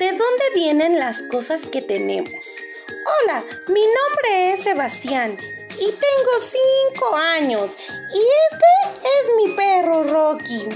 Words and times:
¿De 0.00 0.12
dónde 0.12 0.44
vienen 0.54 0.98
las 0.98 1.20
cosas 1.24 1.60
que 1.66 1.82
tenemos? 1.82 2.32
Hola, 3.22 3.44
mi 3.68 3.82
nombre 3.82 4.54
es 4.54 4.62
Sebastián 4.62 5.36
y 5.74 5.92
tengo 5.92 6.40
cinco 6.40 7.14
años 7.16 7.76
y 8.10 8.22
este 8.50 8.96
es 9.04 9.30
mi 9.36 9.54
perro 9.54 10.04
Rocky. 10.04 10.66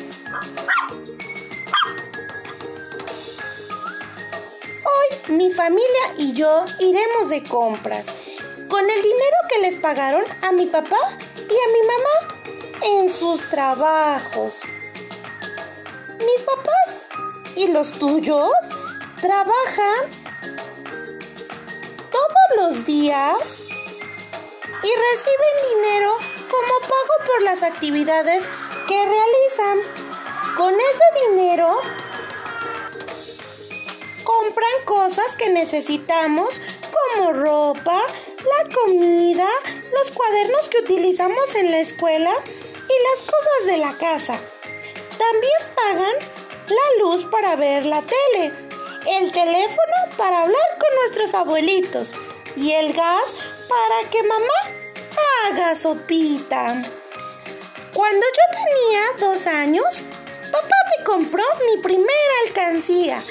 Hoy 4.85 5.35
mi 5.35 5.51
familia 5.53 6.15
y 6.19 6.35
yo 6.35 6.67
iremos 6.79 7.31
de 7.31 7.43
compras 7.45 8.09
con 8.69 8.91
el 8.91 9.03
dinero 9.03 9.37
que 9.49 9.63
les 9.63 9.77
pagaron 9.77 10.25
a 10.43 10.53
mi 10.53 10.67
papá 10.67 10.99
y 11.39 11.41
a 11.41 11.73
mi 11.73 11.83
mamá 11.87 13.01
en 13.01 13.11
sus 13.11 13.41
trabajos. 13.49 14.61
Mis 16.19 16.43
papás 16.43 17.07
y 17.57 17.69
los 17.69 17.91
tuyos 17.93 18.53
trabajan 19.25 20.11
todos 22.13 22.47
los 22.59 22.85
días 22.85 23.39
y 24.83 24.91
reciben 25.07 25.81
dinero 25.81 26.13
como 26.51 26.81
pago 26.81 27.27
por 27.27 27.43
las 27.43 27.63
actividades 27.63 28.45
que 28.87 29.03
realizan. 29.03 29.79
Con 30.59 30.75
ese 30.75 31.31
dinero 31.31 31.81
compran 34.25 34.85
cosas 34.85 35.35
que 35.37 35.49
necesitamos 35.49 36.61
como 36.93 37.33
ropa, 37.33 38.03
la 38.03 38.75
comida, 38.75 39.49
los 39.95 40.11
cuadernos 40.13 40.69
que 40.69 40.81
utilizamos 40.81 41.55
en 41.55 41.71
la 41.71 41.79
escuela 41.79 42.31
y 42.31 42.95
las 43.09 43.23
cosas 43.23 43.67
de 43.69 43.79
la 43.79 43.97
casa. 43.97 44.39
También 45.17 45.75
pagan 45.75 46.15
la 46.69 47.03
luz 47.05 47.25
para 47.25 47.57
ver 47.57 47.87
la 47.87 48.03
tele, 48.03 48.74
el 49.07 49.31
teléfono 49.33 49.95
para 50.17 50.43
hablar 50.43 50.79
con 50.79 50.89
nuestros 51.03 51.35
abuelitos 51.35 52.13
y 52.57 52.73
el 52.73 52.93
gas 52.93 53.35
para 53.69 54.11
que 54.11 54.23
mamá 54.23 54.85
haga 55.47 55.77
sopita. 55.77 56.83
Cuando 57.93 58.27
yo 58.27 58.59
tenía 58.59 59.29
dos 59.29 59.47
años, 59.47 59.87
papá 60.51 60.77
me 60.97 61.05
compró 61.05 61.45
mi 61.67 61.83
primera 61.83 62.35
alcancía. 62.47 63.23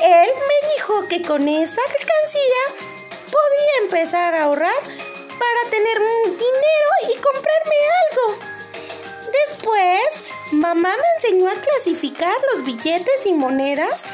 Él 0.00 0.30
me 0.30 0.68
dijo 0.74 1.08
que 1.08 1.22
con 1.22 1.48
esa 1.48 1.80
alcancía 1.80 2.88
podía 3.26 3.84
empezar 3.84 4.34
a 4.34 4.44
ahorrar 4.44 4.82
para 4.82 5.70
tener 5.70 5.98
dinero 5.98 6.90
y 7.08 7.14
comprarme 7.20 7.76
algo. 8.02 8.52
Después, 9.46 10.02
mamá 10.52 10.94
me 10.96 11.04
enseñó 11.16 11.48
a 11.48 11.54
clasificar 11.54 12.36
los 12.52 12.64
billetes 12.64 13.26
y 13.26 13.32
monedas 13.32 14.04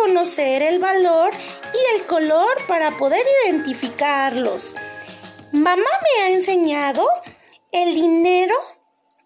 conocer 0.00 0.62
el 0.62 0.78
valor 0.78 1.30
y 1.74 1.96
el 1.96 2.06
color 2.06 2.56
para 2.66 2.96
poder 2.96 3.24
identificarlos. 3.44 4.74
Mamá 5.52 5.90
me 6.04 6.22
ha 6.22 6.28
enseñado 6.30 7.06
el 7.70 7.94
dinero, 7.94 8.54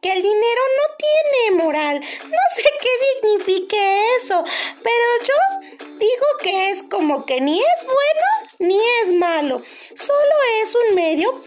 que 0.00 0.12
el 0.12 0.22
dinero 0.22 0.62
no 0.78 0.96
tiene 0.96 1.62
moral. 1.62 2.00
No 2.00 2.38
sé 2.56 2.64
qué 2.80 2.88
signifique 3.14 4.16
eso, 4.16 4.42
pero 4.82 5.06
yo 5.22 5.88
digo 5.98 6.26
que 6.42 6.70
es 6.70 6.82
como 6.84 7.24
que 7.24 7.40
ni 7.40 7.58
es 7.58 7.84
bueno 7.84 8.26
ni 8.58 8.78
es 9.02 9.14
malo, 9.14 9.62
solo 9.94 10.34
es 10.62 10.74
un 10.74 10.94
medio 10.94 11.42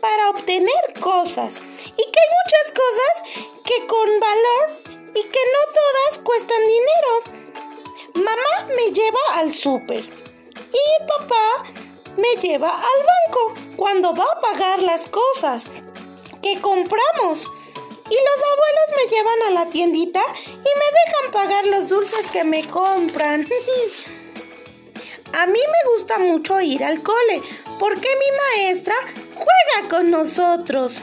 para 0.00 0.30
obtener 0.30 0.94
cosas 1.00 1.60
y 1.60 2.02
que 2.10 2.20
hay 2.20 2.30
muchas 2.40 2.72
cosas 2.72 3.44
que 3.64 3.86
con 3.86 4.20
valor 4.20 5.00
y 5.14 5.22
que 5.22 5.40
no 5.54 5.72
todas 5.74 6.18
cuestan 6.24 6.60
dinero. 6.66 7.39
Me 8.76 8.92
lleva 8.92 9.20
al 9.34 9.52
súper 9.52 10.04
y 10.72 11.04
papá 11.06 11.64
me 12.16 12.36
lleva 12.40 12.68
al 12.68 13.06
banco 13.06 13.54
cuando 13.76 14.14
va 14.14 14.24
a 14.24 14.40
pagar 14.40 14.82
las 14.82 15.08
cosas 15.08 15.64
que 16.42 16.60
compramos. 16.60 17.46
Y 18.10 18.14
los 18.14 18.42
abuelos 18.52 18.88
me 18.96 19.16
llevan 19.16 19.42
a 19.46 19.50
la 19.50 19.70
tiendita 19.70 20.20
y 20.46 20.52
me 20.52 20.62
dejan 20.62 21.32
pagar 21.32 21.66
los 21.66 21.88
dulces 21.88 22.30
que 22.30 22.44
me 22.44 22.64
compran. 22.64 23.46
a 25.32 25.46
mí 25.46 25.60
me 25.60 25.92
gusta 25.92 26.18
mucho 26.18 26.60
ir 26.60 26.82
al 26.84 27.02
cole 27.02 27.42
porque 27.78 28.08
mi 28.08 28.62
maestra 28.64 28.94
juega 29.34 29.88
con 29.88 30.10
nosotros. 30.10 30.98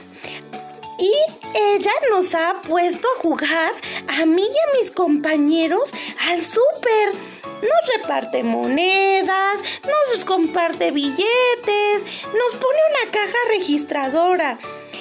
Y 1.00 1.14
ella 1.54 1.92
nos 2.10 2.34
ha 2.36 2.62
puesto 2.68 3.08
a 3.08 3.22
jugar 3.22 3.74
a 4.08 4.26
mí 4.26 4.44
y 4.44 4.46
a 4.46 4.82
mis 4.82 4.92
compañeros 4.92 5.92
al 6.28 6.44
súper. 6.44 7.27
Nos 7.62 7.98
reparte 7.98 8.44
monedas, 8.44 9.62
nos 9.84 10.26
comparte 10.26 10.92
billetes, 10.92 12.06
nos 12.26 12.56
pone 12.56 12.80
una 12.92 13.12
caja 13.12 13.38
registradora. 13.50 14.60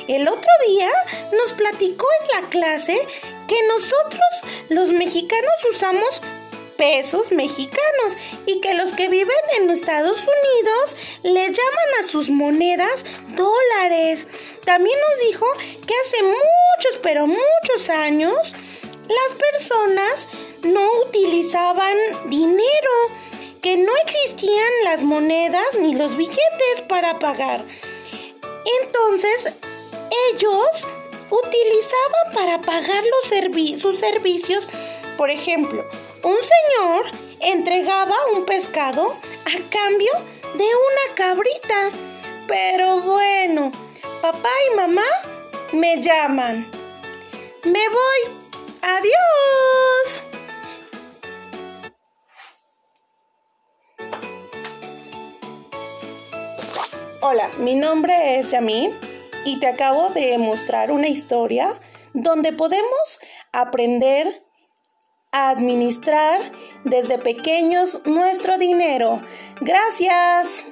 El 0.09 0.28
otro 0.28 0.50
día 0.66 0.91
nos 1.33 1.53
platicó 1.53 2.06
en 2.21 2.43
la 2.43 2.49
clase 2.49 2.99
que 3.49 3.66
nosotros 3.66 4.21
los 4.69 4.93
mexicanos 4.93 5.53
usamos 5.71 6.22
pesos 6.77 7.33
mexicanos 7.33 8.16
y 8.45 8.61
que 8.61 8.75
los 8.75 8.93
que 8.93 9.09
viven 9.09 9.37
en 9.59 9.71
Estados 9.71 10.19
Unidos 10.19 10.97
le 11.22 11.47
llaman 11.47 11.89
a 12.00 12.06
sus 12.06 12.31
monedas 12.31 13.05
dólares. 13.34 14.27
También 14.65 14.97
nos 15.09 15.27
dijo 15.27 15.47
que 15.87 15.95
hace 16.05 16.22
muchos, 16.22 17.00
pero 17.03 17.27
muchos 17.27 17.91
años, 17.91 18.53
las 19.09 19.39
personas 19.39 20.28
no 20.66 20.88
utilizaban 21.06 21.97
dinero, 22.27 22.91
que 23.62 23.77
no 23.77 23.93
existían 24.04 24.72
las 24.84 25.03
monedas 25.03 25.77
ni 25.81 25.94
los 25.94 26.16
billetes 26.16 26.81
para 26.88 27.19
pagar. 27.19 27.65
Entonces, 28.82 29.53
ellos 30.32 30.69
utilizaban 31.31 32.32
para 32.34 32.60
pagar 32.60 33.03
los 33.04 33.81
sus 33.81 33.99
servicios, 33.99 34.69
por 35.16 35.31
ejemplo, 35.31 35.84
un 36.22 36.37
señor 36.37 37.10
entregaba 37.41 38.15
un 38.34 38.44
pescado 38.44 39.16
a 39.44 39.71
cambio 39.71 40.12
de 40.54 40.65
una 40.65 41.15
cabrita. 41.15 41.91
Pero 42.47 43.00
bueno, 43.00 43.71
papá 44.21 44.50
y 44.71 44.77
mamá 44.77 45.06
me 45.72 46.00
llaman. 46.03 46.66
Me 47.65 47.88
voy. 47.88 48.37
Adiós. 48.83 50.26
Hola, 57.29 57.51
mi 57.59 57.75
nombre 57.75 58.39
es 58.39 58.53
Yamil 58.53 58.95
y 59.45 59.59
te 59.59 59.67
acabo 59.67 60.11
de 60.11 60.39
mostrar 60.39 60.93
una 60.93 61.09
historia 61.09 61.77
donde 62.15 62.53
podemos 62.53 63.19
aprender 63.53 64.45
administrar 65.33 66.41
desde 66.85 67.19
pequeños 67.19 68.01
nuestro 68.07 68.59
dinero. 68.59 69.21
Gracias. 69.61 70.65